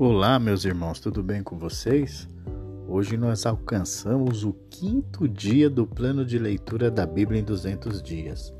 [0.00, 2.28] Olá, meus irmãos, tudo bem com vocês?
[2.86, 8.54] Hoje nós alcançamos o quinto dia do plano de leitura da Bíblia em 200 dias.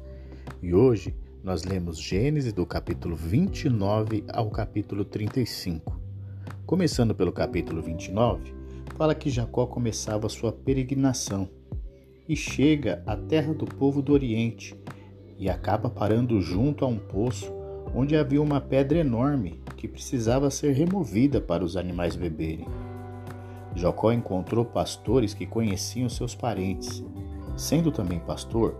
[0.60, 1.14] E hoje
[1.44, 6.00] nós lemos Gênesis do capítulo 29 ao capítulo 35.
[6.66, 8.52] Começando pelo capítulo 29,
[8.96, 11.48] fala que Jacó começava sua peregrinação
[12.28, 14.74] e chega à terra do povo do Oriente
[15.38, 17.52] e acaba parando junto a um poço
[17.94, 22.66] onde havia uma pedra enorme que precisava ser removida para os animais beberem.
[23.74, 27.02] Jacó encontrou pastores que conheciam seus parentes.
[27.56, 28.76] Sendo também pastor,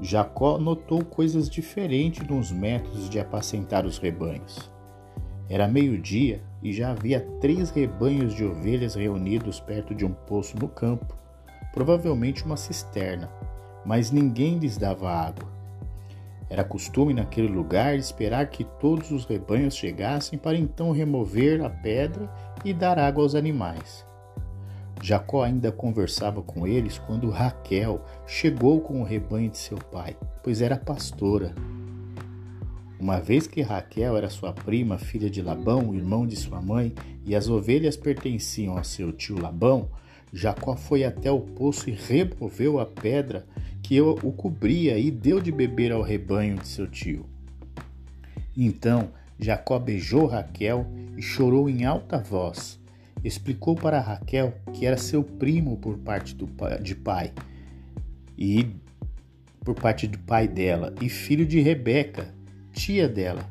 [0.00, 4.70] Jacó notou coisas diferentes nos métodos de apacentar os rebanhos.
[5.48, 10.68] Era meio-dia e já havia três rebanhos de ovelhas reunidos perto de um poço no
[10.68, 11.16] campo,
[11.72, 13.30] provavelmente uma cisterna,
[13.84, 15.57] mas ninguém lhes dava água.
[16.50, 22.30] Era costume naquele lugar esperar que todos os rebanhos chegassem para então remover a pedra
[22.64, 24.06] e dar água aos animais.
[25.02, 30.60] Jacó ainda conversava com eles quando Raquel chegou com o rebanho de seu pai, pois
[30.60, 31.54] era pastora.
[32.98, 36.92] Uma vez que Raquel era sua prima, filha de Labão, irmão de sua mãe,
[37.24, 39.88] e as ovelhas pertenciam a seu tio Labão,
[40.32, 43.46] Jacó foi até o poço e removeu a pedra
[43.88, 47.24] que o cobria e deu de beber ao rebanho de seu tio.
[48.54, 49.08] Então
[49.38, 50.86] Jacó beijou Raquel
[51.16, 52.78] e chorou em alta voz.
[53.24, 57.32] Explicou para Raquel que era seu primo por parte do pai, de pai
[58.36, 58.76] e
[59.64, 62.34] por parte do pai dela e filho de Rebeca,
[62.74, 63.48] tia dela.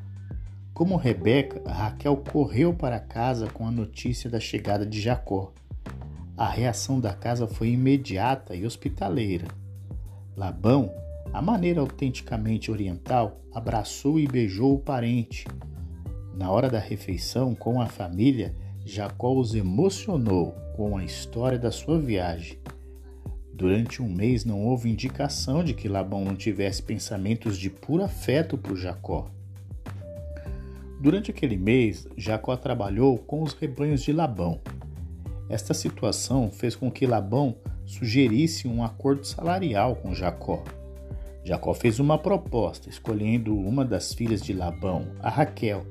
[0.71, 5.51] Como Rebeca, Raquel correu para casa com a notícia da chegada de Jacó.
[6.37, 9.47] A reação da casa foi imediata e hospitaleira.
[10.37, 10.93] Labão,
[11.33, 15.47] à maneira autenticamente oriental, abraçou e beijou o parente.
[16.35, 21.99] Na hora da refeição com a família, Jacó os emocionou com a história da sua
[21.99, 22.59] viagem.
[23.51, 28.59] Durante um mês não houve indicação de que Labão não tivesse pensamentos de puro afeto
[28.59, 29.31] por Jacó.
[31.01, 34.61] Durante aquele mês, Jacó trabalhou com os rebanhos de Labão.
[35.49, 37.55] Esta situação fez com que Labão
[37.87, 40.63] sugerisse um acordo salarial com Jacó.
[41.43, 45.85] Jacó fez uma proposta, escolhendo uma das filhas de Labão, a Raquel.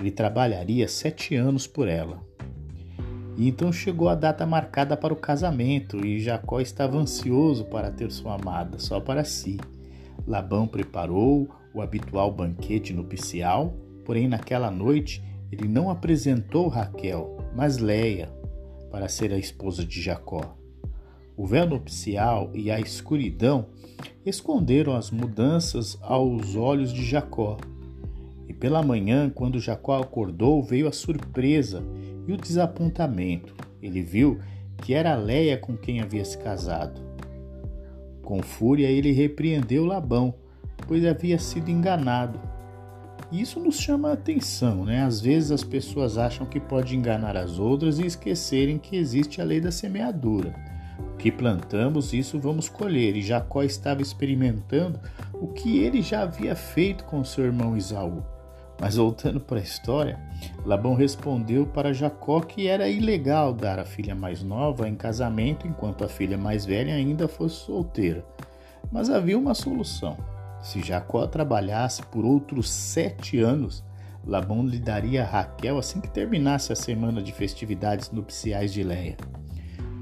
[0.00, 2.18] Ele trabalharia sete anos por ela.
[3.36, 8.10] E então chegou a data marcada para o casamento e Jacó estava ansioso para ter
[8.10, 9.58] sua amada só para si.
[10.26, 15.22] Labão preparou o habitual banquete nupcial, porém naquela noite
[15.52, 18.30] ele não apresentou Raquel, mas Leia,
[18.90, 20.59] para ser a esposa de Jacó.
[21.40, 23.64] O véu nupcial e a escuridão
[24.26, 27.56] esconderam as mudanças aos olhos de Jacó.
[28.46, 31.82] E pela manhã, quando Jacó acordou, veio a surpresa
[32.28, 33.54] e o desapontamento.
[33.80, 34.38] Ele viu
[34.82, 37.00] que era Leia com quem havia se casado.
[38.22, 40.34] Com fúria, ele repreendeu Labão,
[40.86, 42.38] pois havia sido enganado.
[43.32, 45.04] E isso nos chama a atenção, né?
[45.04, 49.44] Às vezes as pessoas acham que pode enganar as outras e esquecerem que existe a
[49.44, 50.54] lei da semeadura.
[51.18, 53.16] Que plantamos, isso vamos colher.
[53.16, 54.98] E Jacó estava experimentando
[55.34, 58.22] o que ele já havia feito com seu irmão Isaú.
[58.80, 60.18] Mas voltando para a história,
[60.64, 66.02] Labão respondeu para Jacó que era ilegal dar a filha mais nova em casamento enquanto
[66.02, 68.24] a filha mais velha ainda fosse solteira.
[68.90, 70.16] Mas havia uma solução.
[70.62, 73.84] Se Jacó trabalhasse por outros sete anos,
[74.26, 79.16] Labão lhe daria a Raquel assim que terminasse a semana de festividades nupciais de Leia.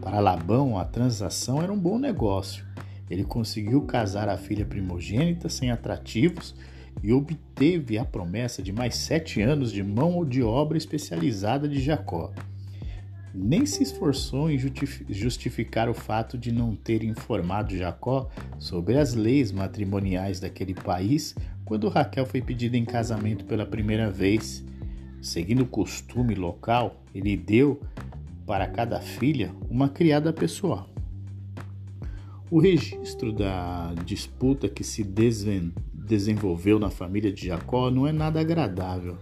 [0.08, 2.64] Para Labão, a transação era um bom negócio.
[3.10, 6.54] Ele conseguiu casar a filha primogênita sem atrativos
[7.02, 12.32] e obteve a promessa de mais sete anos de mão de obra especializada de Jacó.
[13.34, 14.56] Nem se esforçou em
[15.10, 21.34] justificar o fato de não ter informado Jacó sobre as leis matrimoniais daquele país
[21.66, 24.64] quando Raquel foi pedida em casamento pela primeira vez.
[25.20, 27.78] Seguindo o costume local, ele deu
[28.48, 30.88] para cada filha uma criada pessoal.
[32.50, 35.04] O registro da disputa que se
[35.92, 39.18] desenvolveu na família de Jacó não é nada agradável.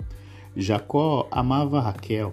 [0.55, 2.33] Jacó amava Raquel.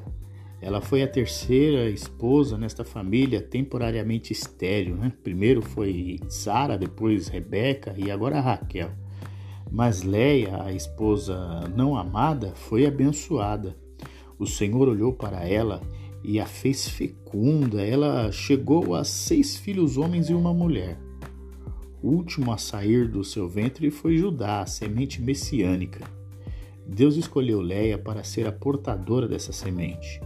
[0.61, 4.95] Ela foi a terceira esposa nesta família temporariamente estéril.
[4.95, 5.11] Né?
[5.23, 8.91] Primeiro foi Sara, depois Rebeca e agora Raquel.
[9.71, 13.75] Mas Leia, a esposa não amada, foi abençoada.
[14.37, 15.81] O Senhor olhou para ela
[16.23, 17.81] e a fez fecunda.
[17.81, 20.97] Ela chegou a seis filhos homens e uma mulher.
[22.01, 26.05] O último a sair do seu ventre foi Judá, a semente messiânica.
[26.85, 30.21] Deus escolheu Leia para ser a portadora dessa semente.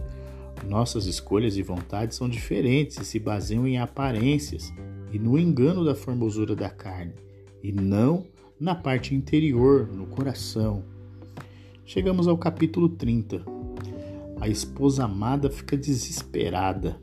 [0.66, 4.72] Nossas escolhas e vontades são diferentes e se baseiam em aparências
[5.12, 7.14] e no engano da formosura da carne,
[7.62, 8.26] e não
[8.60, 10.84] na parte interior, no coração.
[11.84, 13.57] Chegamos ao capítulo 30.
[14.40, 17.00] A esposa amada fica desesperada.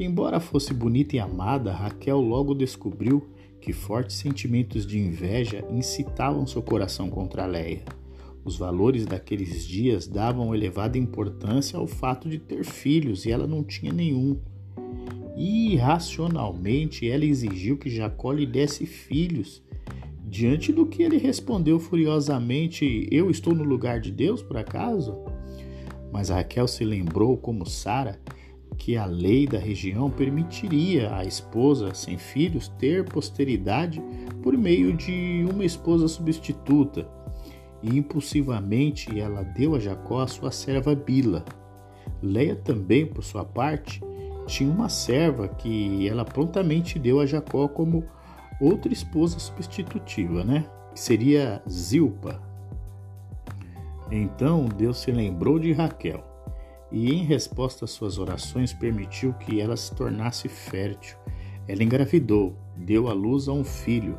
[0.00, 3.28] Embora fosse bonita e amada, Raquel logo descobriu
[3.60, 7.82] que fortes sentimentos de inveja incitavam seu coração contra Leia.
[8.44, 13.62] Os valores daqueles dias davam elevada importância ao fato de ter filhos e ela não
[13.62, 14.40] tinha nenhum.
[15.36, 19.62] E irracionalmente ela exigiu que Jacó lhe desse filhos.
[20.24, 25.14] Diante do que ele respondeu furiosamente: Eu estou no lugar de Deus, por acaso?
[26.12, 28.18] Mas Raquel se lembrou, como Sara,
[28.76, 34.02] que a lei da região permitiria à esposa sem filhos ter posteridade
[34.42, 37.08] por meio de uma esposa substituta.
[37.82, 41.44] E impulsivamente ela deu a Jacó a sua serva Bila.
[42.22, 44.00] Leia também, por sua parte,
[44.46, 48.04] tinha uma serva que ela prontamente deu a Jacó como
[48.60, 50.66] outra esposa substitutiva, né?
[50.92, 52.47] Que seria Zilpa.
[54.10, 56.24] Então Deus se lembrou de Raquel
[56.90, 61.16] e, em resposta às suas orações, permitiu que ela se tornasse fértil.
[61.66, 64.18] Ela engravidou, deu à luz a um filho.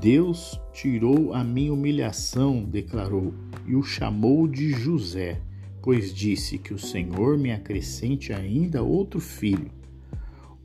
[0.00, 3.34] Deus tirou a minha humilhação, declarou,
[3.66, 5.40] e o chamou de José,
[5.82, 9.70] pois disse que o Senhor me acrescente ainda outro filho.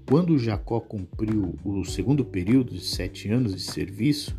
[0.07, 4.35] Quando Jacó cumpriu o segundo período de sete anos de serviço,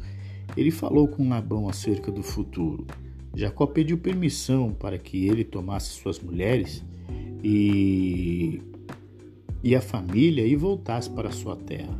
[0.57, 2.87] ele falou com Labão acerca do futuro.
[3.35, 6.85] Jacó pediu permissão para que ele tomasse suas mulheres
[7.43, 8.61] e,
[9.63, 11.99] e a família e voltasse para sua terra.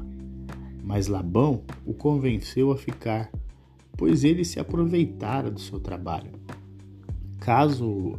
[0.83, 3.31] Mas Labão o convenceu a ficar,
[3.97, 6.33] pois ele se aproveitara do seu trabalho.
[7.39, 8.19] Caso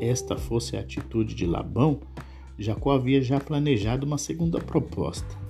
[0.00, 2.00] esta fosse a atitude de Labão,
[2.58, 5.47] Jacó havia já planejado uma segunda proposta.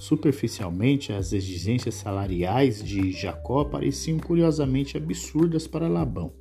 [0.00, 6.32] Superficialmente, as exigências salariais de Jacó pareciam curiosamente absurdas para Labão.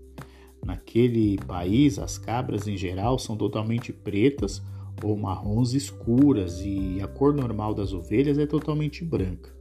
[0.66, 4.62] Naquele país, as cabras em geral são totalmente pretas
[5.04, 9.54] ou marrons escuras e a cor normal das ovelhas é totalmente branca.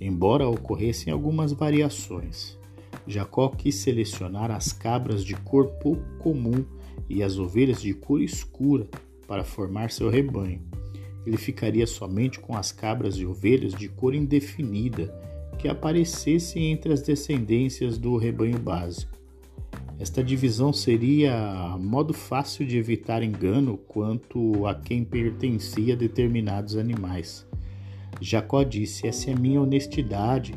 [0.00, 2.58] Embora ocorressem algumas variações,
[3.06, 6.64] Jacó quis selecionar as cabras de cor pouco comum
[7.08, 8.88] e as ovelhas de cor escura
[9.28, 10.60] para formar seu rebanho
[11.26, 15.14] ele ficaria somente com as cabras e ovelhas de cor indefinida
[15.58, 19.12] que aparecessem entre as descendências do rebanho básico.
[19.98, 27.46] Esta divisão seria modo fácil de evitar engano quanto a quem pertencia a determinados animais.
[28.20, 30.52] Jacó disse: Essa é minha honestidade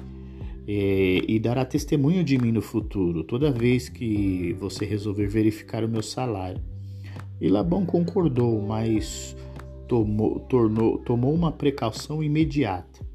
[0.67, 5.87] é, e dará testemunho de mim no futuro, toda vez que você resolver verificar o
[5.87, 6.61] meu salário.
[7.39, 9.35] E Labão concordou, mas
[9.87, 13.05] tomou, tornou, tomou uma precaução imediata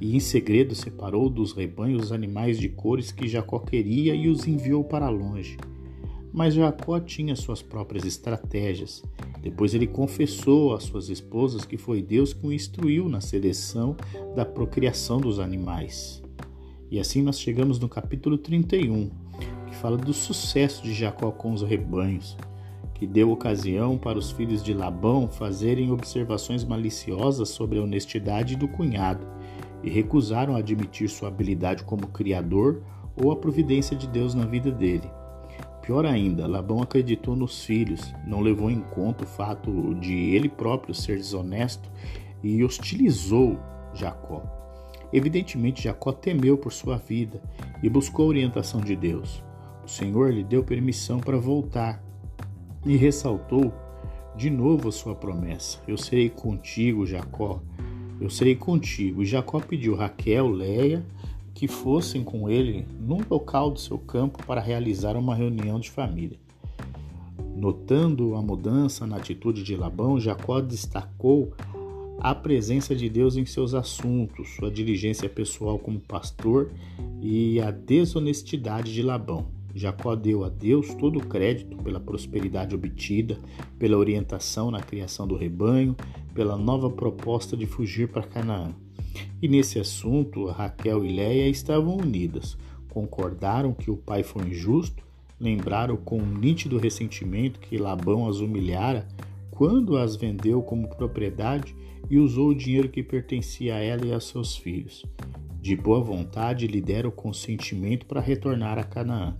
[0.00, 4.46] e em segredo separou dos rebanhos os animais de cores que Jacó queria e os
[4.46, 5.58] enviou para longe.
[6.32, 9.02] Mas Jacó tinha suas próprias estratégias.
[9.42, 13.96] Depois ele confessou às suas esposas que foi Deus que o instruiu na seleção
[14.34, 16.22] da procriação dos animais.
[16.90, 19.10] E assim nós chegamos no capítulo 31,
[19.68, 22.36] que fala do sucesso de Jacó com os rebanhos
[23.00, 28.68] que deu ocasião para os filhos de Labão fazerem observações maliciosas sobre a honestidade do
[28.68, 29.26] cunhado
[29.82, 32.82] e recusaram admitir sua habilidade como criador
[33.16, 35.10] ou a providência de Deus na vida dele.
[35.80, 40.94] Pior ainda, Labão acreditou nos filhos, não levou em conta o fato de ele próprio
[40.94, 41.90] ser desonesto
[42.42, 43.58] e hostilizou
[43.94, 44.42] Jacó.
[45.10, 47.40] Evidentemente, Jacó temeu por sua vida
[47.82, 49.42] e buscou a orientação de Deus.
[49.82, 52.09] O Senhor lhe deu permissão para voltar
[52.84, 53.72] e ressaltou
[54.36, 57.60] de novo a sua promessa: Eu serei contigo, Jacó.
[58.20, 59.22] Eu serei contigo.
[59.22, 61.04] E Jacó pediu Raquel, Leia,
[61.54, 66.38] que fossem com ele num local do seu campo para realizar uma reunião de família.
[67.56, 71.52] Notando a mudança na atitude de Labão, Jacó destacou
[72.18, 76.70] a presença de Deus em seus assuntos, sua diligência pessoal como pastor
[77.20, 79.46] e a desonestidade de Labão.
[79.74, 83.38] Jacó deu a Deus todo o crédito pela prosperidade obtida,
[83.78, 85.96] pela orientação na criação do rebanho,
[86.34, 88.74] pela nova proposta de fugir para Canaã.
[89.40, 92.56] E nesse assunto, Raquel e Leia estavam unidas,
[92.90, 95.02] concordaram que o pai foi injusto,
[95.38, 99.08] lembraram com um nítido ressentimento que Labão as humilhara
[99.50, 101.74] quando as vendeu como propriedade
[102.08, 105.04] e usou o dinheiro que pertencia a ela e a seus filhos.
[105.60, 109.36] De boa vontade lhe deram consentimento para retornar a Canaã.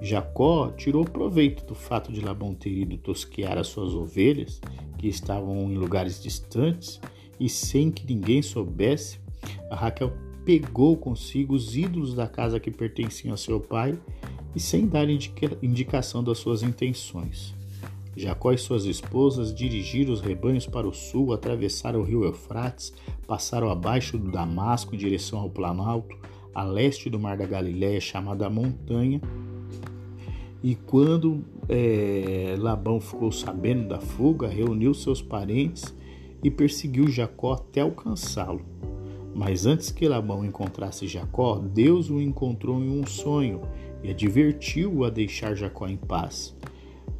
[0.00, 4.60] Jacó tirou proveito do fato de Labão ter ido tosquear as suas ovelhas,
[4.98, 7.00] que estavam em lugares distantes,
[7.38, 9.18] e sem que ninguém soubesse,
[9.70, 10.12] a Raquel
[10.44, 13.98] pegou consigo os ídolos da casa que pertenciam a seu pai
[14.54, 17.54] e sem dar indica indicação das suas intenções.
[18.16, 22.92] Jacó e suas esposas dirigiram os rebanhos para o sul, atravessaram o rio Eufrates,
[23.26, 26.16] passaram abaixo do Damasco em direção ao Planalto,
[26.54, 29.20] a leste do Mar da Galiléia, chamada Montanha.
[30.64, 35.94] E quando é, Labão ficou sabendo da fuga, reuniu seus parentes
[36.42, 38.62] e perseguiu Jacó até alcançá-lo.
[39.34, 43.60] Mas antes que Labão encontrasse Jacó, Deus o encontrou em um sonho
[44.02, 46.56] e advertiu-o a deixar Jacó em paz.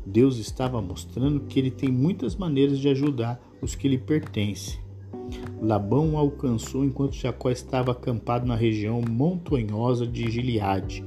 [0.07, 4.81] Deus estava mostrando que ele tem muitas maneiras de ajudar os que lhe pertencem.
[5.61, 11.05] Labão o alcançou enquanto Jacó estava acampado na região montanhosa de Gileade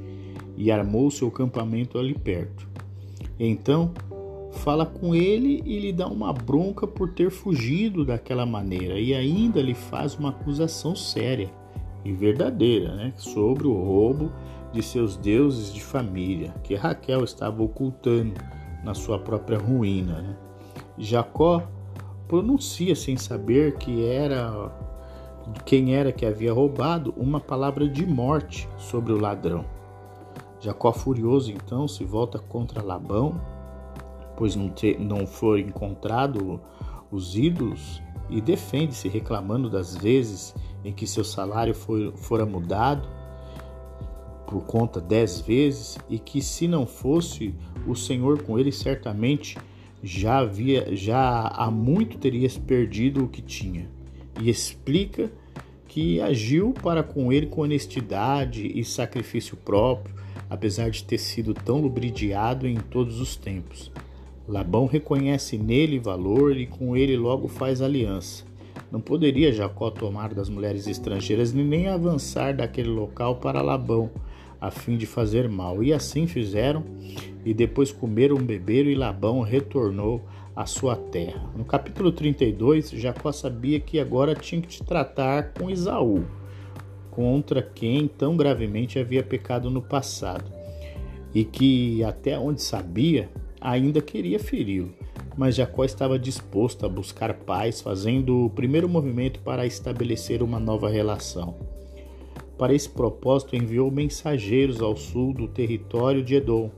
[0.58, 2.68] e armou seu acampamento ali perto.
[3.40, 3.94] Então,
[4.52, 9.62] fala com ele e lhe dá uma bronca por ter fugido daquela maneira e ainda
[9.62, 11.50] lhe faz uma acusação séria
[12.04, 14.32] e verdadeira né, sobre o roubo
[14.74, 18.34] de seus deuses de família que Raquel estava ocultando
[18.84, 20.22] na sua própria ruína.
[20.22, 20.36] Né?
[20.98, 21.64] Jacó
[22.28, 24.72] pronuncia sem saber que era
[25.66, 29.77] quem era que havia roubado uma palavra de morte sobre o ladrão.
[30.60, 33.40] Jacó furioso então se volta contra Labão
[34.38, 36.62] pois não, ter, não for encontrado
[37.12, 43.08] os ídolos, e defende-se reclamando das vezes em que seu salário foi, fora mudado
[44.46, 49.58] por conta dez vezes e que se não fosse o Senhor com ele certamente
[50.04, 53.90] já havia já há muito teria perdido o que tinha.
[54.42, 55.32] E explica
[55.88, 60.14] que agiu para com ele com honestidade e sacrifício próprio
[60.50, 63.92] apesar de ter sido tão lubridiado em todos os tempos
[64.48, 68.46] Labão reconhece nele valor e com ele logo faz aliança.
[68.90, 74.10] Não poderia Jacó tomar das mulheres estrangeiras nem avançar daquele local para Labão,
[74.62, 75.84] a fim de fazer mal.
[75.84, 76.86] E assim fizeram,
[77.44, 80.22] e depois comeram, beberam, e Labão retornou
[80.56, 81.44] à sua terra.
[81.54, 86.24] No capítulo 32, Jacó sabia que agora tinha que tratar com Esaú,
[87.18, 90.52] contra quem tão gravemente havia pecado no passado,
[91.34, 93.28] e que, até onde sabia,
[93.60, 94.94] ainda queria feri-lo,
[95.36, 100.92] mas Jacó estava disposto a buscar paz, fazendo o primeiro movimento para estabelecer uma nova
[100.92, 101.56] relação.
[102.56, 106.70] Para esse propósito, enviou mensageiros ao sul do território de Edom,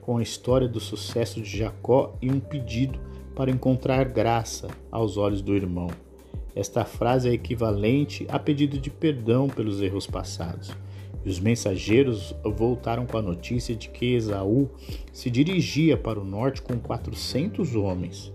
[0.00, 2.96] com a história do sucesso de Jacó e um pedido
[3.34, 5.88] para encontrar graça aos olhos do irmão.
[6.60, 10.70] Esta frase é equivalente a pedido de perdão pelos erros passados.
[11.24, 14.68] E os mensageiros voltaram com a notícia de que Esaú
[15.10, 18.30] se dirigia para o norte com 400 homens.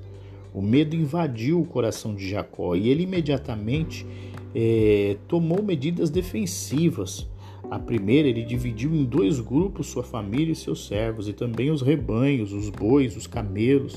[0.55, 4.07] O medo invadiu o coração de Jacó e ele imediatamente
[4.55, 7.27] é, tomou medidas defensivas.
[7.69, 11.83] A primeira, ele dividiu em dois grupos sua família e seus servos, e também os
[11.83, 13.95] rebanhos, os bois, os camelos,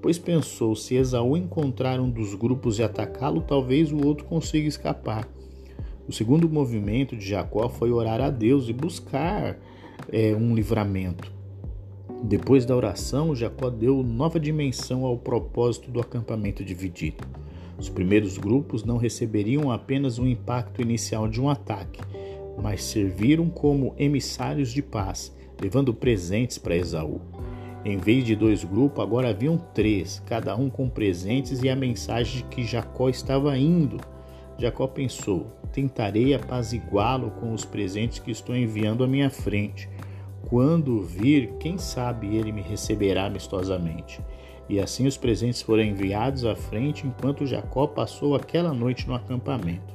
[0.00, 5.28] pois pensou: se Esaú encontrar um dos grupos e atacá-lo, talvez o outro consiga escapar.
[6.08, 9.56] O segundo movimento de Jacó foi orar a Deus e buscar
[10.10, 11.32] é, um livramento.
[12.22, 17.24] Depois da oração, Jacó deu nova dimensão ao propósito do acampamento dividido.
[17.78, 22.00] Os primeiros grupos não receberiam apenas o impacto inicial de um ataque,
[22.60, 27.20] mas serviram como emissários de paz, levando presentes para Esaú.
[27.82, 32.42] Em vez de dois grupos, agora haviam três, cada um com presentes e a mensagem
[32.42, 33.98] de que Jacó estava indo.
[34.58, 39.88] Jacó pensou: tentarei apaziguá-lo com os presentes que estou enviando à minha frente.
[40.48, 44.20] Quando vir, quem sabe ele me receberá amistosamente.
[44.68, 49.94] E assim os presentes foram enviados à frente enquanto Jacó passou aquela noite no acampamento.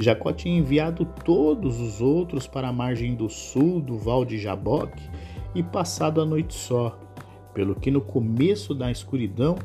[0.00, 5.02] Jacó tinha enviado todos os outros para a margem do sul do val de Jaboque
[5.54, 6.98] e passado a noite só,
[7.54, 9.56] pelo que no começo da escuridão,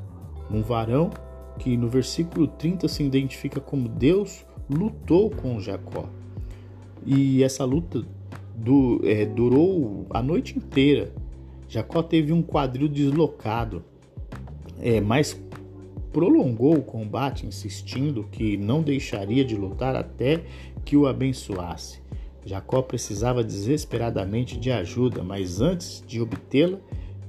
[0.49, 1.09] um varão
[1.59, 6.09] que no versículo 30 se identifica como Deus lutou com Jacó.
[7.05, 8.03] E essa luta
[8.55, 11.13] do, é, durou a noite inteira.
[11.67, 13.83] Jacó teve um quadril deslocado,
[14.79, 15.39] é, mas
[16.11, 20.43] prolongou o combate, insistindo que não deixaria de lutar até
[20.85, 22.02] que o abençoasse.
[22.45, 26.77] Jacó precisava desesperadamente de ajuda, mas antes de obtê-la,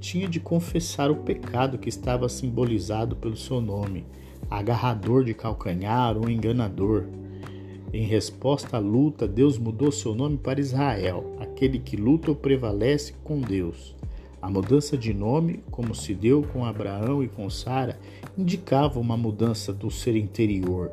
[0.00, 4.04] tinha de confessar o pecado que estava simbolizado pelo seu nome,
[4.50, 7.06] agarrador de calcanhar ou enganador.
[7.92, 13.14] Em resposta à luta, Deus mudou seu nome para Israel, aquele que luta ou prevalece
[13.23, 13.94] com Deus.
[14.42, 17.99] A mudança de nome, como se deu com Abraão e com Sara,
[18.37, 20.90] indicava uma mudança do ser interior.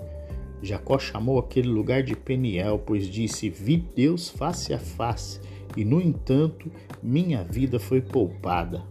[0.62, 5.40] Jacó chamou aquele lugar de Peniel, pois disse: Vi Deus face a face,
[5.76, 8.84] e no entanto minha vida foi poupada.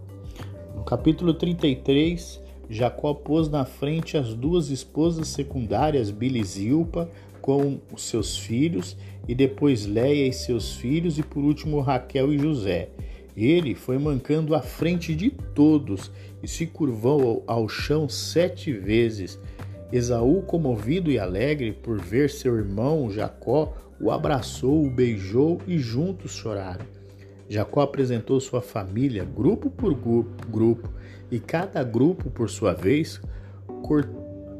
[0.74, 7.10] No capítulo 33, Jacó pôs na frente as duas esposas secundárias, e Zilpa,
[7.40, 8.96] com os seus filhos,
[9.26, 12.90] e depois Leia e seus filhos, e por último Raquel e José.
[13.36, 16.10] Ele foi mancando à frente de todos
[16.42, 19.38] e se curvou ao chão sete vezes.
[19.92, 26.32] Esaú, comovido e alegre por ver seu irmão Jacó, o abraçou, o beijou e juntos
[26.32, 26.86] choraram.
[27.48, 29.92] Jacó apresentou sua família, grupo por
[30.48, 30.88] grupo,
[31.30, 33.20] e cada grupo, por sua vez,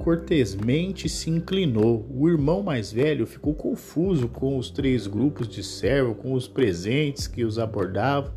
[0.02, 2.04] cortesmente se inclinou.
[2.10, 7.28] O irmão mais velho ficou confuso com os três grupos de servo, com os presentes
[7.28, 8.32] que os abordavam.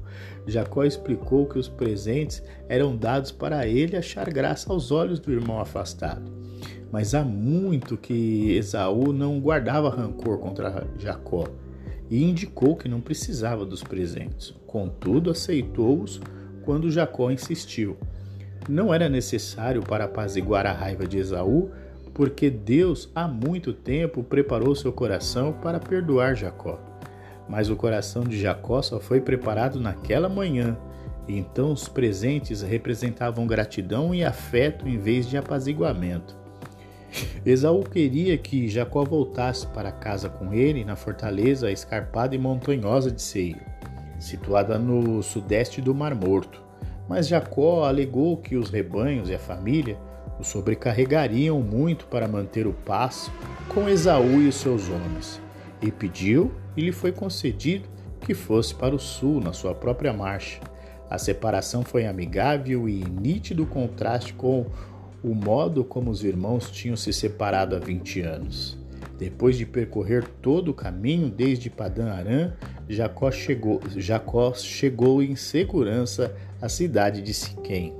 [0.45, 5.59] Jacó explicou que os presentes eram dados para ele achar graça aos olhos do irmão
[5.59, 6.31] afastado.
[6.93, 11.47] Mas há muito que Esaú não guardava rancor contra Jacó
[12.07, 14.53] e indicou que não precisava dos presentes.
[14.67, 16.21] Contudo, aceitou-os
[16.63, 17.97] quando Jacó insistiu.
[18.69, 21.71] Não era necessário para apaziguar a raiva de Esaú,
[22.13, 26.79] porque Deus há muito tempo preparou seu coração para perdoar Jacó.
[27.50, 30.77] Mas o coração de Jacó só foi preparado naquela manhã,
[31.27, 36.42] e então os presentes representavam gratidão e afeto em vez de apaziguamento.
[37.46, 43.22] Esaú queria que Jacó voltasse para casa com ele na fortaleza escarpada e montanhosa de
[43.22, 43.58] Seir,
[44.20, 46.62] situada no sudeste do Mar Morto.
[47.08, 49.98] Mas Jacó alegou que os rebanhos e a família
[50.39, 53.32] o sobrecarregariam muito para manter o passo
[53.70, 55.41] com Esaú e os seus homens,
[55.82, 57.88] e pediu e lhe foi concedido
[58.22, 60.60] que fosse para o sul na sua própria marcha.
[61.10, 64.65] A separação foi amigável e nítido contraste com
[65.23, 68.77] o modo como os irmãos tinham se separado há 20 anos.
[69.17, 72.51] Depois de percorrer todo o caminho desde Padã Arã,
[72.89, 77.93] Jacó chegou, Jacó chegou em segurança à cidade de Siquém.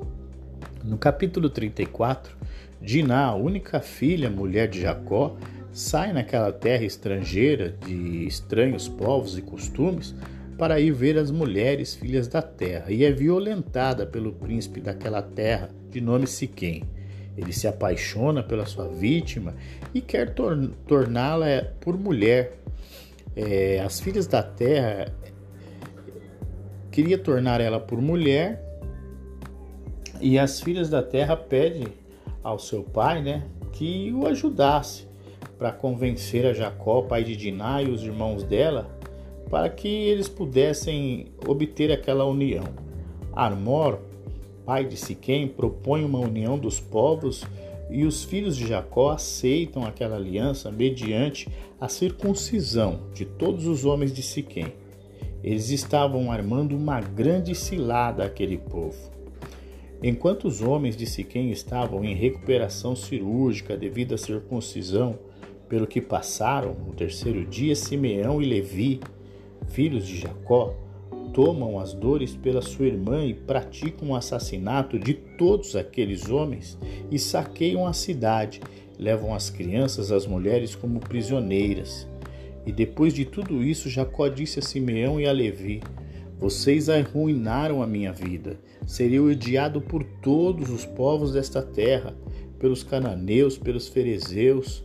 [0.83, 2.36] No capítulo 34,
[2.81, 5.38] Diná, a única filha mulher de Jacó,
[5.71, 10.13] sai naquela terra estrangeira de estranhos povos e costumes
[10.57, 15.69] para ir ver as mulheres filhas da terra e é violentada pelo príncipe daquela terra
[15.89, 16.83] de nome Siquém.
[17.38, 19.56] Ele se apaixona pela sua vítima
[19.93, 22.60] e quer tor torná-la por mulher.
[23.36, 25.12] É, as filhas da terra
[26.91, 28.63] queria tornar ela por mulher
[30.22, 31.88] e as filhas da terra pedem
[32.43, 35.08] ao seu pai, né, que o ajudasse
[35.58, 38.89] para convencer a Jacó, pai de Diná e os irmãos dela,
[39.50, 42.63] para que eles pudessem obter aquela união.
[43.34, 44.00] Armor,
[44.65, 47.45] pai de Siquém, propõe uma união dos povos
[47.89, 51.47] e os filhos de Jacó aceitam aquela aliança mediante
[51.80, 54.73] a circuncisão de todos os homens de Siquém.
[55.43, 59.12] Eles estavam armando uma grande cilada àquele povo.
[60.02, 65.19] Enquanto os homens de Siquém estavam em recuperação cirúrgica devido à circuncisão,
[65.69, 68.99] pelo que passaram, no terceiro dia, Simeão e Levi,
[69.67, 70.76] filhos de Jacó,
[71.34, 76.78] tomam as dores pela sua irmã e praticam o assassinato de todos aqueles homens
[77.12, 78.62] e saqueiam a cidade,
[78.97, 82.08] levam as crianças, as mulheres como prisioneiras.
[82.65, 85.82] E depois de tudo isso, Jacó disse a Simeão e a Levi:
[86.39, 88.58] Vocês arruinaram a minha vida.
[88.86, 92.15] Seria odiado por todos os povos desta terra,
[92.60, 94.84] pelos cananeus, pelos ferezeus,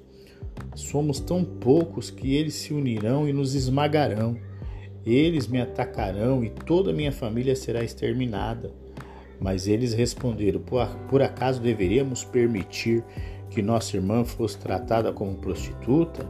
[0.75, 4.37] Somos tão poucos que eles se unirão e nos esmagarão.
[5.07, 8.73] Eles me atacarão e toda a minha família será exterminada.
[9.41, 10.61] Mas eles responderam:
[11.09, 13.05] Por acaso deveríamos permitir
[13.51, 16.27] que nossa irmã fosse tratada como prostituta?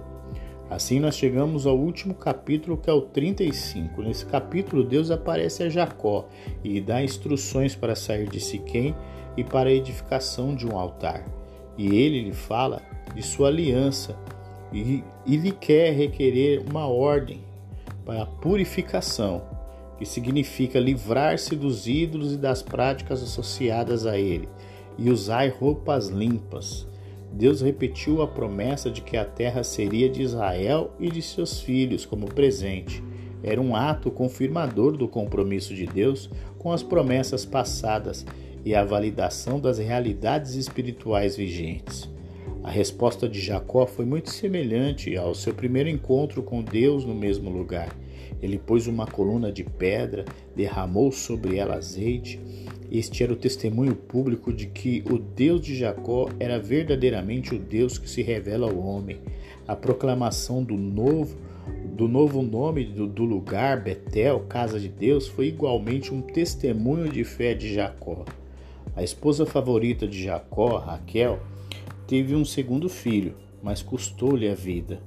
[0.71, 4.03] Assim nós chegamos ao último capítulo, que é o 35.
[4.03, 6.29] Nesse capítulo, Deus aparece a Jacó
[6.63, 8.95] e dá instruções para sair de Siquém
[9.35, 11.25] e para a edificação de um altar.
[11.79, 12.83] E ele lhe fala
[13.15, 14.15] de sua aliança
[14.71, 17.48] e, e lhe quer requerer uma ordem
[18.09, 19.43] para a purificação,
[19.99, 24.49] que significa livrar-se dos ídolos e das práticas associadas a ele,
[24.97, 26.89] e usar roupas limpas.
[27.31, 32.07] Deus repetiu a promessa de que a terra seria de Israel e de seus filhos
[32.07, 33.05] como presente.
[33.43, 38.25] Era um ato confirmador do compromisso de Deus com as promessas passadas
[38.65, 42.09] e a validação das realidades espirituais vigentes.
[42.69, 47.49] A resposta de Jacó foi muito semelhante ao seu primeiro encontro com Deus no mesmo
[47.49, 47.97] lugar.
[48.43, 52.39] Ele pôs uma coluna de pedra, derramou sobre ela azeite.
[52.93, 57.97] Este era o testemunho público de que o Deus de Jacó era verdadeiramente o Deus
[57.97, 59.17] que se revela ao homem.
[59.67, 61.39] A proclamação do novo
[61.97, 67.25] do novo nome do, do, lugar, Betel, casa de Deus, foi igualmente um testemunho de
[67.25, 68.27] fé de Jacó.
[68.95, 71.41] A esposa favorita de Jacó, Raquel,
[72.09, 74.99] teve um segundo filho, mas custou-lhe a vida.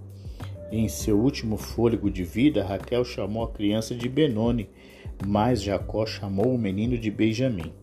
[0.71, 4.69] Em seu último fôlego de vida, Raquel chamou a criança de Benoni,
[5.25, 7.73] mas Jacó chamou o menino de Benjamim.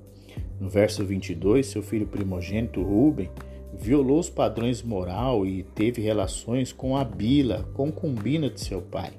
[0.61, 3.29] No verso 22, seu filho primogênito Ruben
[3.75, 9.13] violou os padrões moral e teve relações com a Bila, concubina de seu pai.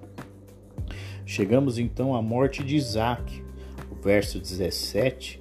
[1.25, 3.43] Chegamos então à morte de Isaac.
[3.91, 5.38] O verso 17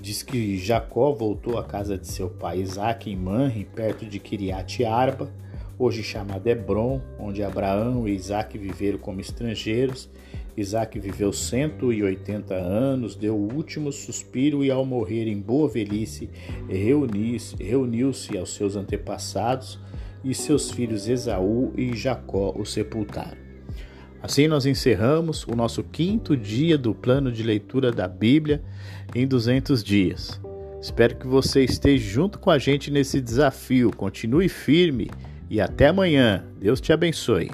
[0.00, 4.84] diz que Jacó voltou à casa de seu pai Isaac em Manre, perto de Kiriat
[4.84, 5.30] Arba,
[5.78, 10.08] hoje chamada Hebron, onde Abraão e Isaac viveram como estrangeiros.
[10.56, 16.28] Isaac viveu 180 anos, deu o último suspiro e, ao morrer em boa velhice,
[16.68, 19.78] reuniu-se aos seus antepassados
[20.24, 23.49] e seus filhos Esaú e Jacó o sepultaram.
[24.22, 28.62] Assim nós encerramos o nosso quinto dia do plano de leitura da Bíblia
[29.14, 30.40] em 200 dias.
[30.80, 33.90] Espero que você esteja junto com a gente nesse desafio.
[33.94, 35.10] Continue firme
[35.48, 36.44] e até amanhã.
[36.58, 37.50] Deus te abençoe.